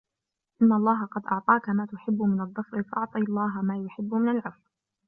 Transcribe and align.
إنَّ 0.61 0.73
اللَّهَ 0.73 1.05
قَدْ 1.05 1.25
أَعْطَاك 1.25 1.69
مَا 1.69 1.85
تُحِبُّ 1.85 2.21
مِنْ 2.21 2.41
الظَّفَرِ 2.41 2.83
فَأَعْطِ 2.83 3.15
اللَّهَ 3.15 3.61
مَا 3.61 3.77
يُحِبُّ 3.83 4.13
مِنْ 4.13 4.29
الْعَفْوِ 4.37 4.61